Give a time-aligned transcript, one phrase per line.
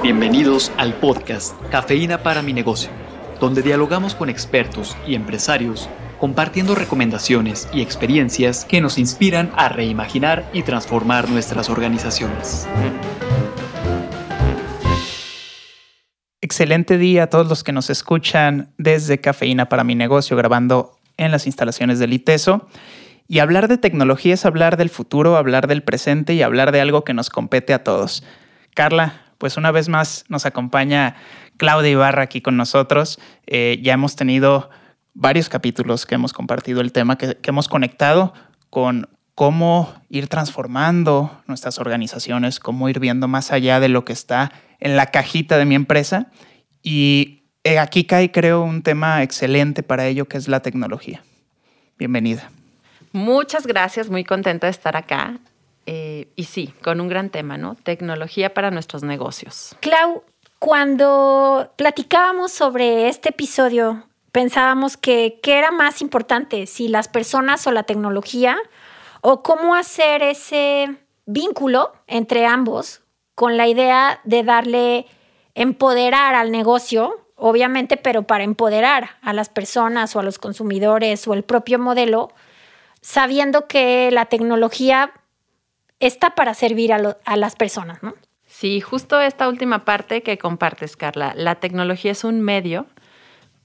[0.00, 2.90] Bienvenidos al podcast Cafeína para mi negocio,
[3.38, 10.48] donde dialogamos con expertos y empresarios compartiendo recomendaciones y experiencias que nos inspiran a reimaginar
[10.52, 12.66] y transformar nuestras organizaciones.
[16.40, 21.30] Excelente día a todos los que nos escuchan desde Cafeína para mi negocio, grabando en
[21.30, 22.66] las instalaciones del ITESO.
[23.28, 27.04] Y hablar de tecnología es hablar del futuro, hablar del presente y hablar de algo
[27.04, 28.24] que nos compete a todos.
[28.74, 31.16] Carla, pues una vez más nos acompaña
[31.56, 33.18] Claudia Ibarra aquí con nosotros.
[33.48, 34.70] Eh, ya hemos tenido
[35.14, 38.34] varios capítulos que hemos compartido el tema, que, que hemos conectado
[38.70, 44.52] con cómo ir transformando nuestras organizaciones, cómo ir viendo más allá de lo que está
[44.78, 46.30] en la cajita de mi empresa.
[46.80, 51.24] Y eh, aquí cae, creo, un tema excelente para ello, que es la tecnología.
[51.98, 52.48] Bienvenida.
[53.10, 55.40] Muchas gracias, muy contenta de estar acá.
[55.86, 57.74] Eh, y sí, con un gran tema, ¿no?
[57.74, 59.76] Tecnología para nuestros negocios.
[59.80, 60.22] Clau,
[60.58, 67.72] cuando platicábamos sobre este episodio, pensábamos que qué era más importante, si las personas o
[67.72, 68.56] la tecnología,
[69.22, 73.02] o cómo hacer ese vínculo entre ambos
[73.34, 75.06] con la idea de darle
[75.54, 81.34] empoderar al negocio, obviamente, pero para empoderar a las personas o a los consumidores o
[81.34, 82.30] el propio modelo,
[83.00, 85.12] sabiendo que la tecnología
[86.06, 88.14] está para servir a, las personas, ¿no?
[88.46, 91.32] Sí, justo esta última parte que compartes, Carla.
[91.36, 92.86] La tecnología es un medio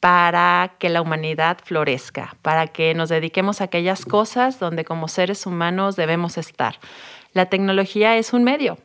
[0.00, 5.46] para que la humanidad florezca, para que nos dediquemos a aquellas cosas donde como seres
[5.46, 6.78] humanos debemos estar.
[7.32, 8.78] La tecnología es un medio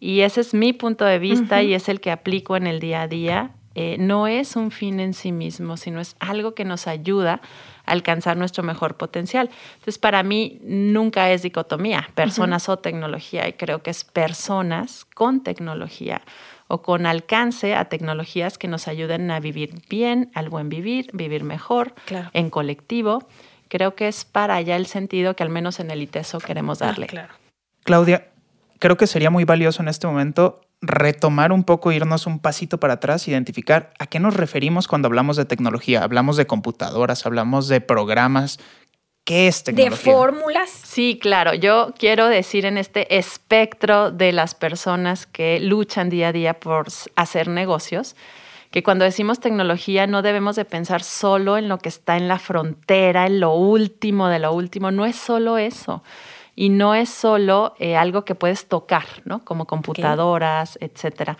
[0.00, 3.02] y ese es mi punto de vista y es el que aplico en el día
[3.02, 3.50] a día.
[3.74, 7.40] Eh, no es un fin en sí mismo, sino es algo que nos ayuda
[7.86, 9.50] alcanzar nuestro mejor potencial.
[9.74, 15.42] Entonces, para mí nunca es dicotomía, personas o tecnología, y creo que es personas con
[15.42, 16.22] tecnología
[16.66, 21.44] o con alcance a tecnologías que nos ayuden a vivir bien, al buen vivir, vivir
[21.44, 21.94] mejor,
[22.32, 23.28] en colectivo.
[23.68, 26.86] Creo que es para allá el sentido que al menos en el ITESO queremos ah,
[26.86, 27.08] darle.
[27.84, 28.28] Claudia,
[28.78, 32.94] creo que sería muy valioso en este momento retomar un poco, irnos un pasito para
[32.94, 36.02] atrás, identificar a qué nos referimos cuando hablamos de tecnología.
[36.02, 38.58] Hablamos de computadoras, hablamos de programas.
[39.24, 39.96] ¿Qué es tecnología?
[39.96, 40.70] ¿De fórmulas?
[40.70, 41.54] Sí, claro.
[41.54, 46.88] Yo quiero decir en este espectro de las personas que luchan día a día por
[47.16, 48.16] hacer negocios,
[48.70, 52.38] que cuando decimos tecnología no debemos de pensar solo en lo que está en la
[52.38, 54.90] frontera, en lo último de lo último.
[54.90, 56.02] No es solo eso
[56.56, 59.44] y no es solo eh, algo que puedes tocar, ¿no?
[59.44, 61.36] Como computadoras, etcétera.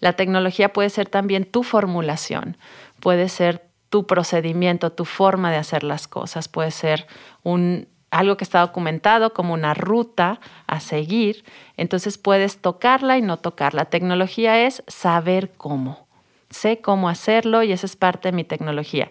[0.00, 2.56] La tecnología puede ser también tu formulación,
[3.00, 7.06] puede ser tu procedimiento, tu forma de hacer las cosas, puede ser
[7.42, 11.44] un, algo que está documentado como una ruta a seguir,
[11.76, 13.82] entonces puedes tocarla y no tocarla.
[13.82, 16.06] La tecnología es saber cómo,
[16.50, 19.10] sé cómo hacerlo y esa es parte de mi tecnología.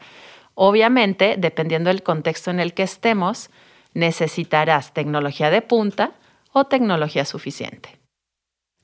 [0.56, 3.50] Obviamente, dependiendo del contexto en el que estemos,
[3.94, 6.14] necesitarás tecnología de punta
[6.52, 8.00] o tecnología suficiente.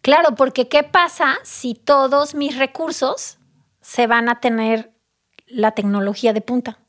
[0.01, 3.37] Claro, porque ¿qué pasa si todos mis recursos
[3.81, 4.91] se van a tener
[5.47, 6.79] la tecnología de punta?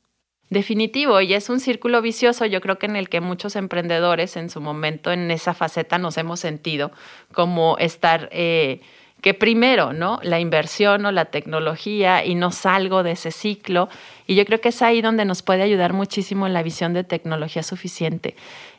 [0.48, 4.50] Definitivo, y es un círculo vicioso, yo creo que en el que muchos emprendedores en
[4.50, 6.90] su momento en esa faceta nos hemos sentido
[7.32, 8.80] como estar eh,
[9.20, 10.18] que primero, ¿no?
[10.22, 13.88] La inversión o la tecnología y no salgo de ese ciclo.
[14.26, 17.62] Y yo creo que es ahí donde nos puede ayudar muchísimo la visión de tecnología
[17.62, 18.34] suficiente.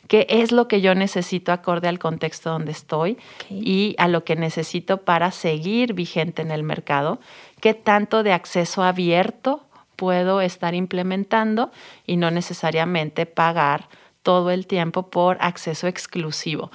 [0.08, 3.18] ¿Qué es lo que yo necesito acorde al contexto donde estoy
[3.50, 7.20] y a lo que necesito para seguir vigente en el mercado?
[7.62, 9.64] ¿Qué tanto de acceso abierto
[9.96, 11.72] puedo estar implementando
[12.08, 13.88] y no necesariamente pagar
[14.24, 16.72] todo el tiempo por acceso exclusivo?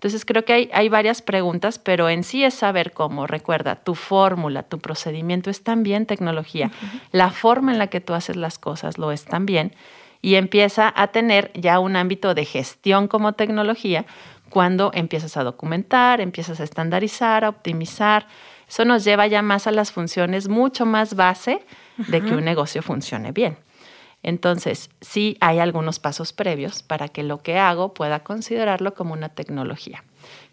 [0.00, 3.26] Entonces creo que hay, varias preguntas, pero en sí es saber cómo.
[3.26, 6.70] Recuerda, tu fórmula, tu procedimiento es también tecnología.
[7.12, 9.74] La forma en la que tú haces las cosas lo es también.
[10.22, 14.06] Y empieza a tener ya un ámbito de gestión como tecnología
[14.48, 18.26] cuando empiezas a documentar, empiezas a estandarizar, a optimizar.
[18.66, 21.60] Eso nos lleva ya más a las funciones mucho más base
[21.98, 23.58] de que un negocio funcione bien.
[24.22, 29.30] Entonces, sí hay algunos pasos previos para que lo que hago pueda considerarlo como una
[29.30, 30.04] tecnología.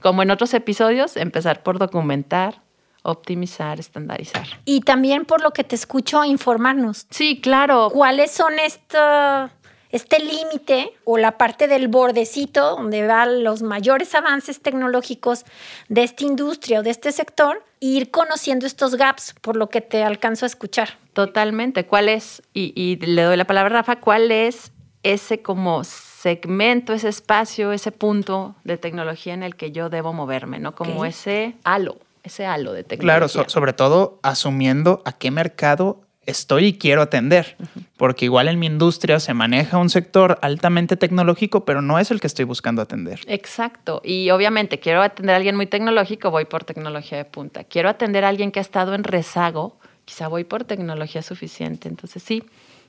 [0.01, 2.61] Como en otros episodios, empezar por documentar,
[3.03, 4.47] optimizar, estandarizar.
[4.65, 7.07] Y también por lo que te escucho, informarnos.
[7.09, 7.89] Sí, claro.
[7.91, 9.51] ¿Cuáles son estos
[9.91, 15.45] este límite o la parte del bordecito donde van los mayores avances tecnológicos
[15.89, 19.81] de esta industria o de este sector, e ir conociendo estos gaps por lo que
[19.81, 20.97] te alcanzo a escuchar.
[21.13, 21.85] Totalmente.
[21.85, 24.71] ¿Cuál es, y, le doy la palabra a Rafa, cuál es
[25.03, 30.59] ese como segmento, ese espacio, ese punto de tecnología en el que yo debo moverme,
[30.59, 30.75] ¿no?
[30.75, 33.27] Como ese halo ese halo de tecnología.
[33.27, 37.57] Claro, sobre todo asumiendo a qué mercado estoy y quiero atender,
[37.97, 42.19] porque igual en mi industria se maneja un sector altamente tecnológico, pero no es el
[42.19, 43.21] que estoy buscando atender.
[43.27, 47.63] Exacto, y obviamente quiero atender a alguien muy tecnológico, voy por tecnología de punta.
[47.63, 51.87] Quiero atender a alguien que ha estado en rezago, quizá voy por tecnología suficiente.
[51.87, 52.43] Entonces sí,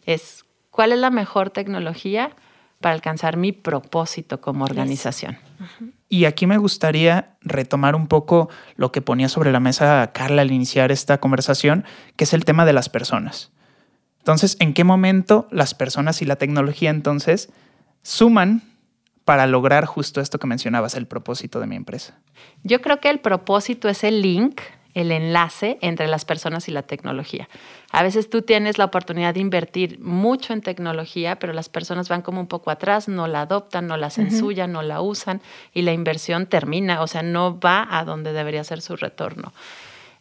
[0.05, 2.33] es cuál es la mejor tecnología
[2.81, 5.39] para alcanzar mi propósito como organización.
[6.09, 10.53] Y aquí me gustaría retomar un poco lo que ponía sobre la mesa Carla al
[10.53, 11.85] iniciar esta conversación,
[12.17, 13.53] que es el tema de las personas.
[14.19, 17.51] Entonces, ¿en qué momento las personas y la tecnología entonces
[18.03, 18.63] suman
[19.25, 22.19] para lograr justo esto que mencionabas, el propósito de mi empresa?
[22.63, 24.61] Yo creo que el propósito es el link
[24.95, 27.49] el enlace entre las personas y la tecnología.
[27.91, 32.23] A veces tú tienes la oportunidad de invertir mucho en tecnología, pero las personas van
[32.23, 35.41] como un poco atrás, no la adoptan, no la censuyan, no la usan
[35.73, 39.53] y la inversión termina, o sea, no va a donde debería ser su retorno.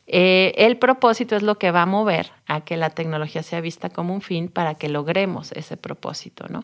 [0.10, 3.90] Eh, el propósito es lo que va a mover a que la tecnología sea vista
[3.90, 6.64] como un fin para que logremos ese propósito, ¿no?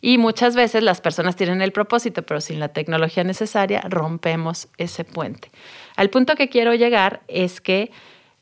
[0.00, 5.04] Y muchas veces las personas tienen el propósito, pero sin la tecnología necesaria rompemos ese
[5.04, 5.50] puente.
[5.96, 7.90] Al punto que quiero llegar es que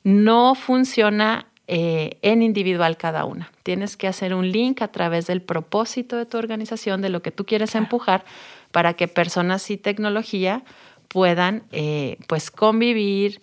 [0.02, 3.50] no funciona eh, en individual cada una.
[3.62, 7.30] Tienes que hacer un link a través del propósito de tu organización, de lo que
[7.30, 8.24] tú quieres empujar,
[8.70, 10.62] para que personas y tecnología
[11.08, 13.40] puedan eh, pues convivir,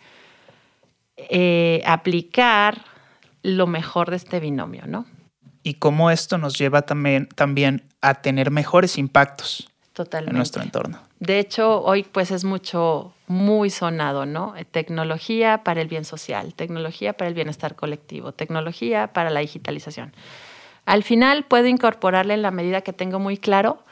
[1.17, 2.83] eh, aplicar
[3.41, 5.05] lo mejor de este binomio, ¿no?
[5.63, 10.99] Y cómo esto nos lleva también, también a tener mejores impactos en nuestro entorno.
[11.19, 14.55] De hecho, hoy pues es mucho, muy sonado, ¿no?
[14.57, 20.13] Eh, tecnología para el bien social, tecnología para el bienestar colectivo, tecnología para la digitalización.
[20.85, 23.83] Al final puedo incorporarle en la medida que tengo muy claro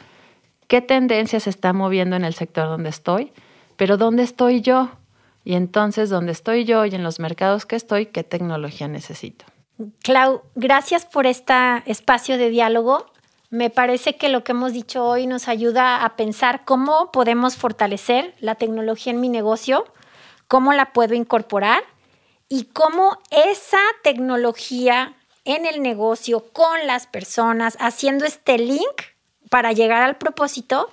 [0.68, 3.32] qué tendencia se está moviendo en el sector donde estoy,
[3.78, 4.90] pero dónde estoy yo.
[5.46, 9.46] Y entonces, dónde estoy yo y en los mercados que estoy, qué tecnología necesito.
[10.04, 11.54] Clau, gracias por este
[11.86, 13.06] espacio de diálogo.
[13.50, 18.36] Me parece que lo que hemos dicho hoy nos ayuda a pensar cómo podemos fortalecer
[18.42, 19.86] la tecnología en mi negocio,
[20.50, 21.82] cómo la puedo incorporar
[22.50, 25.16] y cómo esa tecnología
[25.46, 29.02] en el negocio con las personas, haciendo este link
[29.50, 30.90] para llegar al propósito,